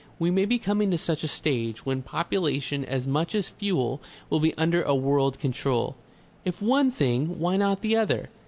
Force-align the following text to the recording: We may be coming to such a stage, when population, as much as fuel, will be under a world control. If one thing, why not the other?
We 0.17 0.31
may 0.31 0.45
be 0.45 0.57
coming 0.57 0.89
to 0.89 0.97
such 0.97 1.23
a 1.23 1.27
stage, 1.27 1.85
when 1.85 2.01
population, 2.01 2.83
as 2.83 3.05
much 3.05 3.35
as 3.35 3.49
fuel, 3.49 4.01
will 4.31 4.39
be 4.39 4.55
under 4.57 4.81
a 4.81 4.95
world 4.95 5.37
control. 5.37 5.95
If 6.43 6.59
one 6.59 6.89
thing, 6.89 7.37
why 7.37 7.55
not 7.57 7.81
the 7.81 7.97
other? 7.97 8.31